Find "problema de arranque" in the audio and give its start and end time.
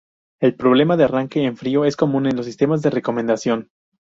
0.55-1.43